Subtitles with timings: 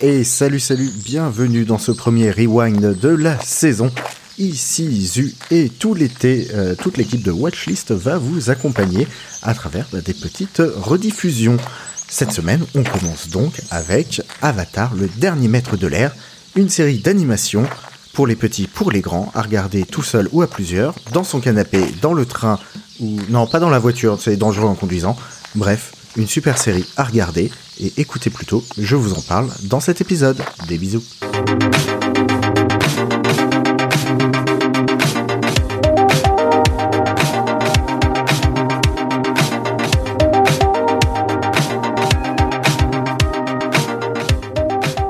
[0.00, 3.92] Et salut salut, bienvenue dans ce premier rewind de la saison.
[4.38, 9.06] Ici Zu et tout l'été, euh, toute l'équipe de Watchlist va vous accompagner
[9.42, 11.58] à travers bah, des petites rediffusions.
[12.08, 16.14] Cette semaine, on commence donc avec Avatar, le dernier maître de l'air,
[16.56, 17.68] une série d'animation
[18.14, 21.40] pour les petits, pour les grands, à regarder tout seul ou à plusieurs, dans son
[21.40, 22.58] canapé, dans le train,
[23.00, 25.16] ou non, pas dans la voiture, c'est dangereux en conduisant.
[25.54, 30.00] Bref, une super série à regarder et écoutez plutôt, je vous en parle dans cet
[30.00, 30.42] épisode.
[30.68, 31.02] Des bisous.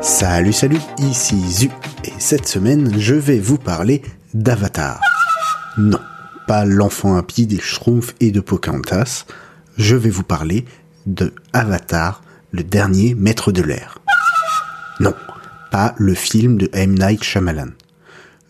[0.00, 1.70] Salut salut, ici Zu,
[2.04, 4.02] et cette semaine je vais vous parler
[4.34, 5.00] d'Avatar.
[5.76, 5.98] Non,
[6.52, 9.24] pas l'enfant impie des Schtroumpfs et de Pocahontas,
[9.78, 10.66] je vais vous parler
[11.06, 12.20] de Avatar,
[12.50, 14.00] le dernier maître de l'air.
[15.00, 15.14] Non,
[15.70, 16.94] pas le film de M.
[16.98, 17.70] Night Shyamalan.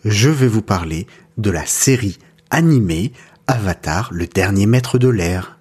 [0.03, 2.19] Je vais vous parler de la série
[2.49, 3.13] animée
[3.47, 5.57] Avatar, le dernier maître de l'air.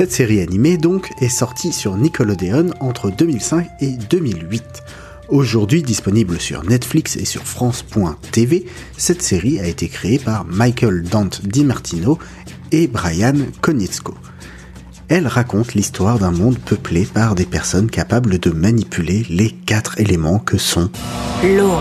[0.00, 4.64] Cette série animée donc est sortie sur Nickelodeon entre 2005 et 2008.
[5.28, 8.64] Aujourd'hui disponible sur Netflix et sur France.tv,
[8.96, 12.18] cette série a été créée par Michael Dante DiMartino
[12.72, 14.14] et Brian Konietzko.
[15.08, 20.38] Elle raconte l'histoire d'un monde peuplé par des personnes capables de manipuler les quatre éléments
[20.38, 20.88] que sont
[21.44, 21.76] l'eau,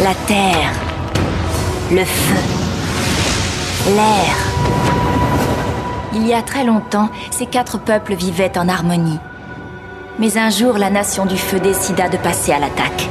[0.00, 0.72] la terre,
[1.90, 2.38] le feu,
[3.86, 5.11] l'air.
[6.14, 9.18] Il y a très longtemps, ces quatre peuples vivaient en harmonie.
[10.18, 13.08] Mais un jour, la nation du feu décida de passer à l'attaque.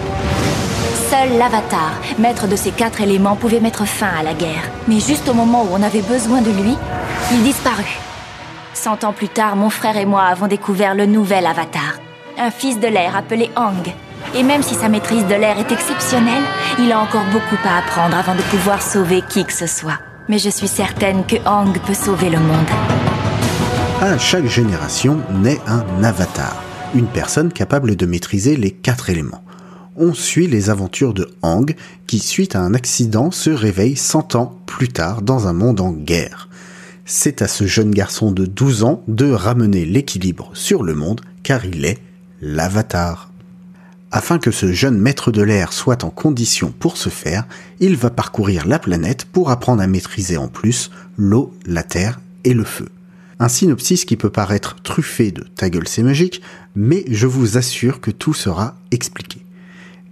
[1.10, 4.70] Seul l'Avatar, maître de ces quatre éléments, pouvait mettre fin à la guerre.
[4.88, 6.78] Mais juste au moment où on avait besoin de lui,
[7.32, 8.00] il disparut.
[8.74, 12.00] Cent ans plus tard, mon frère et moi avons découvert le nouvel Avatar,
[12.38, 13.94] un fils de l'air appelé Ang.
[14.36, 16.44] Et même si sa maîtrise de l'air est exceptionnelle,
[16.80, 20.00] il a encore beaucoup à apprendre avant de pouvoir sauver qui que ce soit.
[20.30, 22.70] Mais je suis certaine que Ang peut sauver le monde.
[24.04, 26.60] À chaque génération naît un avatar,
[26.96, 29.44] une personne capable de maîtriser les quatre éléments.
[29.96, 31.76] On suit les aventures de Ang,
[32.08, 35.92] qui suite à un accident se réveille 100 ans plus tard dans un monde en
[35.92, 36.50] guerre.
[37.06, 41.64] C'est à ce jeune garçon de 12 ans de ramener l'équilibre sur le monde, car
[41.64, 42.00] il est
[42.42, 43.30] l'avatar.
[44.10, 47.46] Afin que ce jeune maître de l'air soit en condition pour ce faire,
[47.80, 52.56] il va parcourir la planète pour apprendre à maîtriser en plus l'eau, la terre et
[52.56, 52.90] le feu.
[53.42, 56.44] Un synopsis qui peut paraître truffé de ta gueule c'est magique,
[56.76, 59.44] mais je vous assure que tout sera expliqué.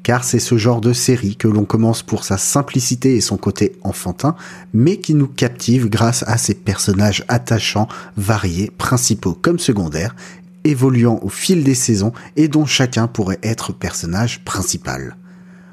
[0.01, 3.73] Car c'est ce genre de série que l'on commence pour sa simplicité et son côté
[3.83, 4.35] enfantin,
[4.73, 10.15] mais qui nous captive grâce à ses personnages attachants, variés, principaux comme secondaires,
[10.63, 15.17] évoluant au fil des saisons et dont chacun pourrait être personnage principal.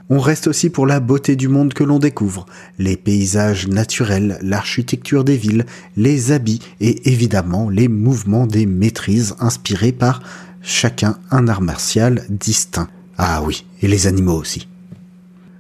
[0.09, 2.47] On reste aussi pour la beauté du monde que l'on découvre,
[2.79, 9.91] les paysages naturels, l'architecture des villes, les habits et évidemment les mouvements des maîtrises inspirés
[9.91, 10.23] par
[10.63, 12.89] chacun un art martial distinct.
[13.19, 14.69] Ah oui, et les animaux aussi.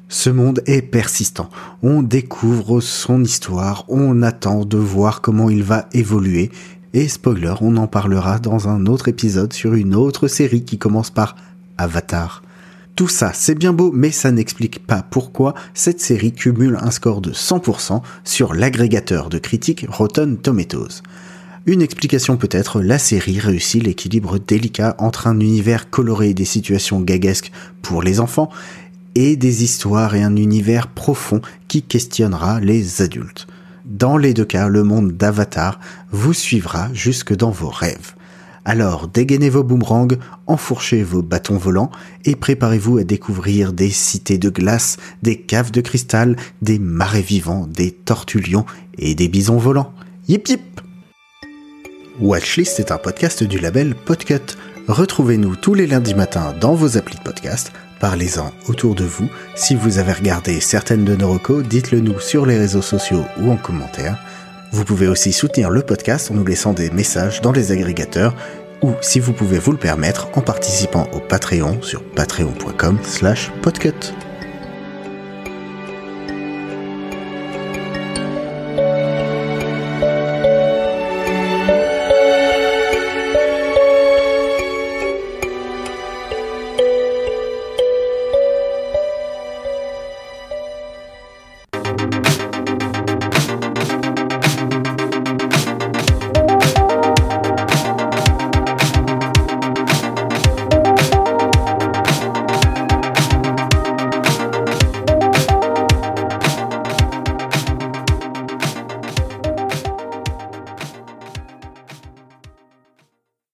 [0.08, 1.50] Ce monde est persistant.
[1.82, 6.52] On découvre son histoire, on attend de voir comment il va évoluer
[6.92, 11.10] et spoiler, on en parlera dans un autre épisode sur une autre série qui commence
[11.10, 11.34] par
[11.76, 12.42] Avatar.
[12.96, 17.20] Tout ça, c'est bien beau, mais ça n'explique pas pourquoi cette série cumule un score
[17.20, 21.02] de 100% sur l'agrégateur de critiques Rotten Tomatoes.
[21.66, 27.02] Une explication peut-être, la série réussit l'équilibre délicat entre un univers coloré et des situations
[27.02, 27.52] gaguesques
[27.82, 28.48] pour les enfants
[29.14, 33.46] et des histoires et un univers profond qui questionnera les adultes.
[33.84, 35.80] Dans les deux cas, le monde d'Avatar
[36.12, 38.14] vous suivra jusque dans vos rêves.
[38.68, 40.18] Alors dégainez vos boomerangs,
[40.48, 41.92] enfourchez vos bâtons volants
[42.24, 47.68] et préparez-vous à découvrir des cités de glace, des caves de cristal, des marais vivants,
[47.68, 48.66] des tortues lions
[48.98, 49.92] et des bisons volants.
[50.26, 50.80] Yip yip
[52.20, 54.56] Watchlist est un podcast du label Podcut.
[54.88, 57.70] Retrouvez-nous tous les lundis matins dans vos applis de podcast
[58.00, 59.28] Parlez-en autour de vous.
[59.54, 63.52] Si vous avez regardé certaines de nos recos, dites-le nous sur les réseaux sociaux ou
[63.52, 64.18] en commentaire.
[64.72, 68.34] Vous pouvez aussi soutenir le podcast en nous laissant des messages dans les agrégateurs
[68.82, 74.12] ou, si vous pouvez vous le permettre, en participant au Patreon sur patreon.com slash podcut.